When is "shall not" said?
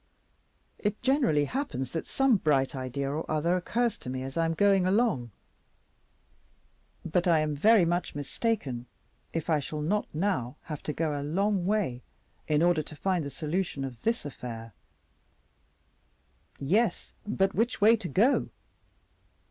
9.59-10.07